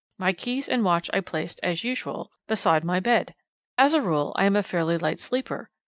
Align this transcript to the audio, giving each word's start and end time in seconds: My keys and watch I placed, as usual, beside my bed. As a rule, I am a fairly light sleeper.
My 0.17 0.33
keys 0.33 0.67
and 0.67 0.83
watch 0.83 1.11
I 1.13 1.19
placed, 1.21 1.59
as 1.61 1.83
usual, 1.83 2.31
beside 2.47 2.83
my 2.83 2.99
bed. 2.99 3.35
As 3.77 3.93
a 3.93 4.01
rule, 4.01 4.33
I 4.35 4.45
am 4.45 4.55
a 4.55 4.63
fairly 4.63 4.97
light 4.97 5.19
sleeper. 5.19 5.69